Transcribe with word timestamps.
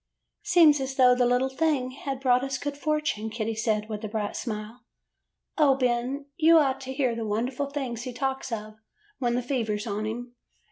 '''Seems 0.41 0.79
as 0.79 0.95
though 0.95 1.13
the 1.13 1.27
little 1.27 1.47
thing 1.47 1.91
had 1.91 2.19
brought 2.19 2.43
us 2.43 2.57
good 2.57 2.75
fortune,' 2.75 3.29
Kitty 3.29 3.53
said, 3.53 3.87
with 3.87 4.03
a 4.03 4.07
bright 4.07 4.35
smile. 4.35 4.81
'O, 5.59 5.75
Ben, 5.75 6.25
you 6.37 6.57
ought 6.57 6.81
to 6.81 6.91
hear 6.93 7.13
the 7.15 7.23
wonderful 7.23 7.67
things 7.69 8.01
he 8.01 8.11
talks 8.11 8.51
of 8.51 8.77
when 9.19 9.35
the 9.35 9.43
fever 9.43 9.77
's 9.77 9.85
on 9.85 10.07
him. 10.07 10.33